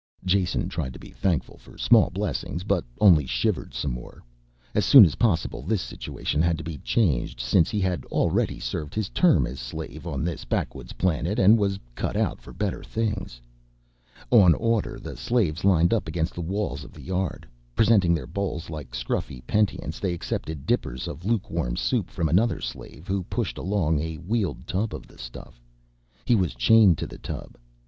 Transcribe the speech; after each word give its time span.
Jason 0.25 0.67
tried 0.67 0.93
to 0.93 0.99
be 0.99 1.11
thankful 1.11 1.59
for 1.59 1.77
small 1.77 2.09
blessings, 2.09 2.63
but 2.63 2.83
only 2.99 3.23
shivered 3.27 3.71
some 3.71 3.91
more. 3.91 4.23
As 4.73 4.83
soon 4.83 5.05
as 5.05 5.13
possible 5.13 5.61
this 5.61 5.79
situation 5.79 6.41
had 6.41 6.57
to 6.57 6.63
be 6.63 6.79
changed 6.79 7.39
since 7.39 7.69
he 7.69 7.79
had 7.79 8.03
already 8.05 8.59
served 8.59 8.95
his 8.95 9.09
term 9.09 9.45
as 9.45 9.59
slave 9.59 10.07
on 10.07 10.23
this 10.23 10.43
backwoods 10.43 10.93
planet 10.93 11.37
and 11.37 11.55
was 11.59 11.79
cut 11.93 12.17
out 12.17 12.41
for 12.41 12.51
better 12.51 12.83
things. 12.83 13.39
On 14.31 14.55
order 14.55 14.97
the 14.99 15.15
slaves 15.15 15.63
lined 15.63 15.93
up 15.93 16.07
against 16.07 16.33
the 16.33 16.41
walls 16.41 16.83
of 16.83 16.93
the 16.93 17.03
yard. 17.03 17.47
Presenting 17.75 18.15
their 18.15 18.25
bowls 18.25 18.71
like 18.71 18.95
scruffy 18.95 19.45
penitents 19.45 19.99
they 19.99 20.15
accepted 20.15 20.65
dippers 20.65 21.07
of 21.07 21.25
lukewarm 21.25 21.75
soup 21.77 22.09
from 22.09 22.27
another 22.27 22.59
slave 22.59 23.07
who 23.07 23.21
pushed 23.25 23.59
along 23.59 23.99
a 23.99 24.15
wheeled 24.15 24.65
tub 24.65 24.95
of 24.95 25.05
the 25.05 25.19
stuff: 25.19 25.61
he 26.25 26.33
was 26.33 26.55
chained 26.55 26.97
to 26.97 27.05
the 27.05 27.19
tub. 27.19 27.55